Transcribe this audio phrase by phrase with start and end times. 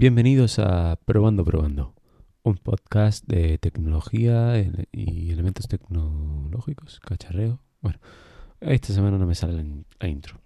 [0.00, 1.92] Bienvenidos a Probando Probando,
[2.44, 4.54] un podcast de tecnología
[4.92, 7.58] y elementos tecnológicos, cacharreo.
[7.80, 7.98] Bueno,
[8.60, 10.40] esta semana no me sale la intro.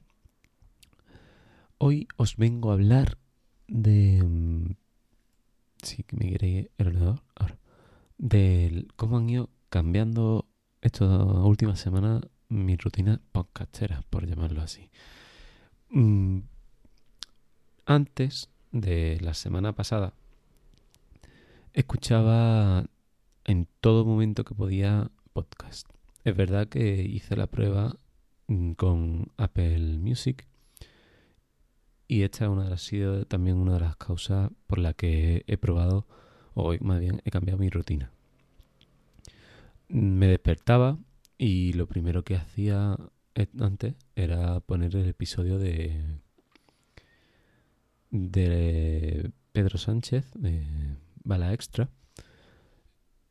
[1.77, 3.19] Hoy os vengo a hablar
[3.69, 4.23] de...
[4.25, 4.71] Mm,
[5.83, 7.59] que me quiere el ordenador ahora.
[8.17, 10.47] De cómo han ido cambiando
[10.81, 14.89] esta última semana mi rutina podcastera, por llamarlo así.
[15.91, 16.39] Mm,
[17.85, 20.15] antes de la semana pasada,
[21.73, 22.87] escuchaba
[23.45, 25.89] en todo momento que podía podcast.
[26.25, 27.97] Es verdad que hice la prueba
[28.49, 30.47] mm, con Apple Music
[32.13, 35.57] y esta es una ha sido también una de las causas por la que he
[35.57, 36.07] probado,
[36.53, 38.13] o más bien he cambiado mi rutina.
[39.89, 40.99] Me despertaba
[41.39, 42.99] y lo primero que hacía
[43.35, 46.21] eh, antes era poner el episodio de
[48.13, 50.65] de Pedro Sánchez, de
[51.25, 51.91] Bala Extra,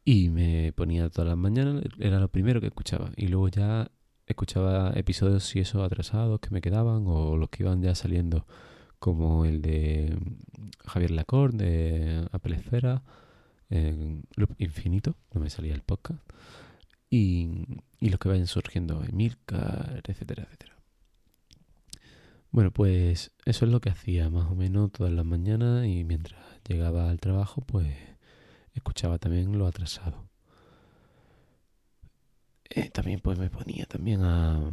[0.03, 3.91] y me ponía todas las mañanas, era lo primero que escuchaba, y luego ya
[4.25, 8.45] escuchaba episodios si eso atrasados que me quedaban o los que iban ya saliendo
[8.99, 10.17] como el de
[10.85, 13.03] Javier Lacorte de Apple Esfera
[14.35, 16.21] Loop Infinito no me salía el podcast
[17.09, 17.65] y,
[17.99, 20.80] y los que vayan surgiendo Emilcar, etcétera, etcétera
[22.51, 26.43] bueno, pues eso es lo que hacía más o menos todas las mañanas y mientras
[26.67, 27.95] llegaba al trabajo, pues
[28.73, 30.29] escuchaba también lo atrasado.
[32.69, 34.69] Eh, también pues me ponía también a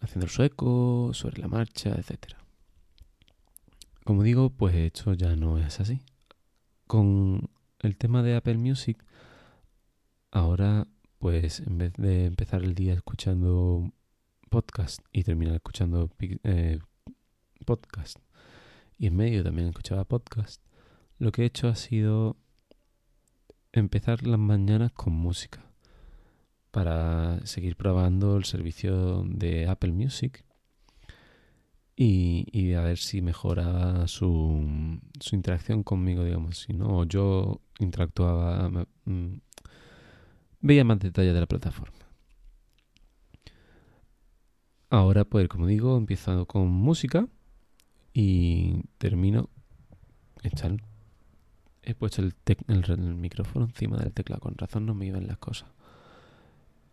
[0.00, 2.38] haciendo el sueco, sobre la marcha, etcétera.
[4.04, 6.00] Como digo, pues esto ya no es así.
[6.86, 9.04] Con el tema de Apple Music,
[10.30, 10.86] ahora
[11.18, 13.90] pues en vez de empezar el día escuchando
[14.48, 16.78] podcast y terminar escuchando eh,
[17.64, 18.18] podcast
[18.98, 20.62] y en medio también escuchaba podcast,
[21.18, 22.36] lo que he hecho ha sido
[23.72, 25.64] empezar las mañanas con música
[26.70, 30.44] para seguir probando el servicio de Apple Music
[32.00, 36.58] y, a ver si mejora su, su, interacción conmigo, digamos.
[36.58, 38.70] Si no, yo interactuaba,
[39.04, 39.32] mm,
[40.60, 42.07] veía más detalles de la plataforma.
[44.90, 47.26] Ahora, pues, como digo, empiezo con música
[48.12, 49.48] y termino.
[51.82, 52.34] he puesto el,
[53.16, 55.68] micrófono encima del teclado, con razón no me iban las cosas.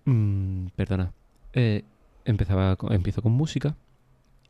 [0.06, 1.14] Mm, perdona.
[1.54, 1.84] Eh,
[2.26, 3.76] empezaba empiezo con música,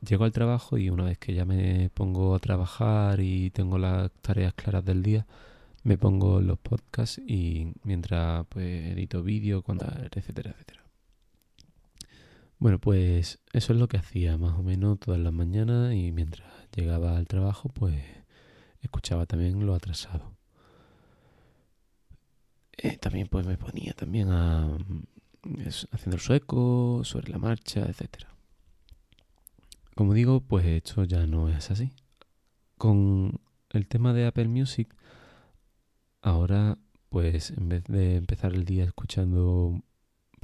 [0.02, 4.12] llego al trabajo y una vez que ya me pongo a trabajar y tengo las
[4.22, 5.26] tareas claras del día,
[5.84, 9.64] me pongo los podcasts y mientras pues edito vídeo,
[10.12, 10.85] etcétera, etcétera.
[12.60, 16.48] Bueno, pues eso es lo que hacía más o menos todas las mañanas y mientras
[16.76, 18.04] llegaba al trabajo, pues
[18.82, 20.36] escuchaba también lo atrasado.
[22.78, 24.78] Eh, también pues me ponía también a
[25.92, 28.30] haciendo el sueco, sobre la marcha, etcétera.
[29.96, 31.92] Como digo, pues esto ya no es así.
[32.78, 33.40] Con
[33.70, 34.94] el tema de Apple Music,
[36.22, 36.78] ahora
[37.10, 39.82] pues en vez de empezar el día escuchando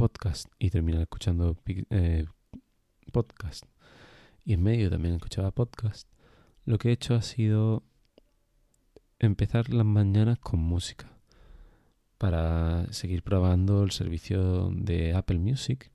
[0.01, 1.56] podcast y terminar escuchando
[1.91, 2.25] eh,
[3.12, 3.66] podcast
[4.44, 6.07] y en medio también escuchaba podcast,
[6.66, 7.84] lo que he hecho ha sido
[9.19, 11.07] empezar las mañanas con música
[12.17, 15.91] para seguir probando el servicio de Apple Music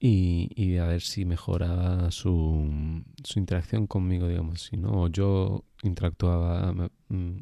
[0.00, 4.62] y, a ver si mejora su, su, interacción conmigo, digamos.
[4.62, 6.72] Si no, yo interactuaba,
[7.08, 7.36] mm,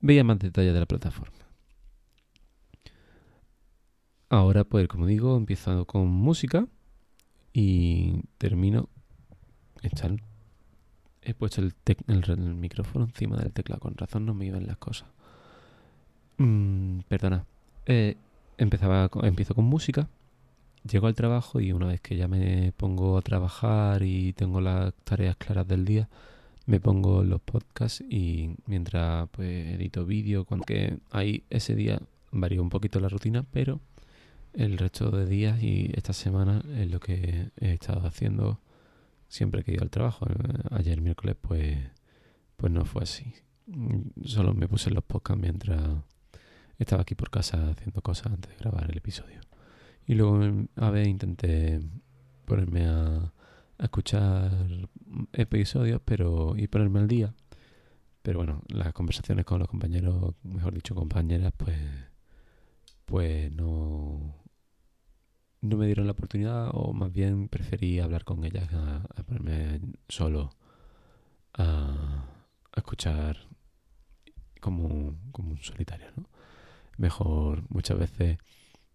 [0.00, 1.43] veía más detalles de la plataforma.
[4.34, 6.66] Ahora, pues, como digo, empiezo con música
[7.52, 8.88] y termino.
[11.22, 11.72] he puesto el,
[12.56, 15.08] micrófono encima del teclado, con razón no me iban las cosas.
[16.38, 17.46] Mm, perdona.
[17.86, 18.16] Eh,
[18.58, 20.08] empezaba, empiezo con música,
[20.82, 24.94] llego al trabajo y una vez que ya me pongo a trabajar y tengo las
[25.04, 26.08] tareas claras del día,
[26.66, 32.00] me pongo los podcasts y mientras pues edito vídeo, que ahí ese día
[32.32, 33.80] varía un poquito la rutina, pero
[34.54, 38.60] el resto de días y esta semana es lo que he estado haciendo
[39.28, 40.26] siempre que he ido al trabajo.
[40.70, 41.78] Ayer miércoles pues,
[42.56, 43.34] pues no fue así.
[44.24, 45.80] Solo me puse los podcasts mientras
[46.78, 49.40] estaba aquí por casa haciendo cosas antes de grabar el episodio.
[50.06, 50.40] Y luego
[50.76, 51.80] a ver intenté
[52.44, 53.32] ponerme a,
[53.78, 54.50] a escuchar
[55.32, 57.34] episodios pero y ponerme al día.
[58.22, 61.76] Pero bueno, las conversaciones con los compañeros, mejor dicho compañeras, pues
[63.04, 64.43] pues no
[65.64, 70.50] no me dieron la oportunidad o más bien preferí hablar con ellas a, ponerme solo
[71.54, 72.26] a,
[72.76, 73.38] escuchar
[74.60, 76.08] como, como un solitario.
[76.98, 78.38] Mejor muchas veces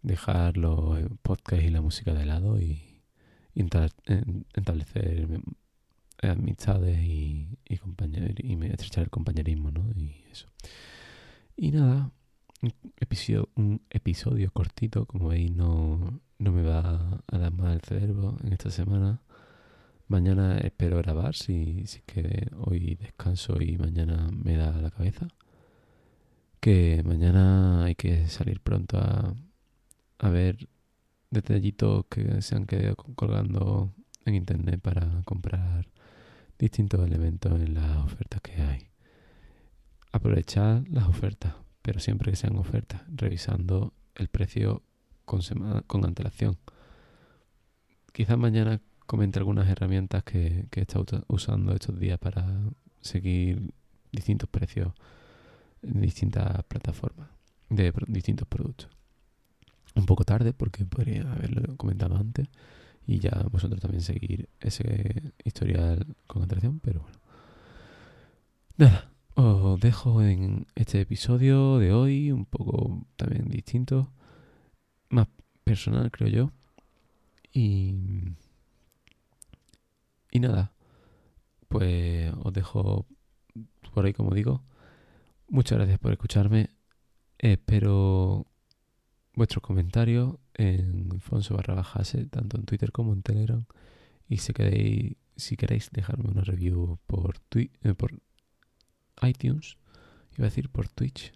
[0.01, 3.01] dejar los podcasts y la música de lado y
[4.53, 5.41] establecer
[6.21, 9.89] amistades y, y, y estrechar el compañerismo, ¿no?
[9.95, 10.47] Y eso.
[11.55, 12.11] Y nada,
[12.61, 17.81] un episodio, un episodio cortito, como veis, no, no me va a dar más el
[17.81, 19.21] cerebro en esta semana.
[20.07, 25.27] Mañana espero grabar, si, si que hoy descanso y mañana me da la cabeza.
[26.59, 29.33] Que mañana hay que salir pronto a,
[30.19, 30.67] a ver
[31.29, 33.93] detallitos que se han quedado colgando
[34.25, 35.87] en internet para comprar
[36.57, 38.89] distintos elementos en las ofertas que hay.
[40.11, 44.83] Aprovechar las ofertas, pero siempre que sean ofertas, revisando el precio
[45.25, 45.41] con,
[45.87, 46.57] con antelación.
[48.11, 52.45] Quizás mañana comente algunas herramientas que, que he estado usando estos días para
[53.01, 53.73] seguir
[54.11, 54.93] distintos precios
[55.81, 57.29] en distintas plataformas
[57.69, 58.89] de distintos productos.
[59.95, 62.47] Un poco tarde porque podría haberlo comentado antes
[63.07, 67.17] y ya vosotros también seguir ese historial con atención, pero bueno.
[68.77, 74.11] Nada, os dejo en este episodio de hoy, un poco también distinto,
[75.09, 75.27] más
[75.63, 76.51] personal creo yo.
[77.53, 77.93] Y,
[80.31, 80.73] y nada,
[81.69, 83.05] pues os dejo
[83.93, 84.63] por ahí como digo.
[85.47, 86.69] Muchas gracias por escucharme.
[87.37, 88.45] Espero
[89.35, 93.65] vuestros comentarios en Alfonso barra bajase, tanto en Twitter como en Telegram.
[94.27, 98.19] Y si queréis, si queréis dejarme una review por, eh, por
[99.21, 99.77] iTunes,
[100.37, 101.33] iba a decir por Twitch,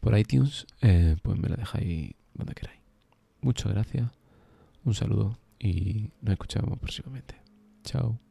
[0.00, 2.80] por iTunes, eh, pues me la dejáis donde queráis.
[3.40, 4.10] Muchas gracias,
[4.84, 7.36] un saludo y nos escuchamos próximamente.
[7.84, 8.29] Chao.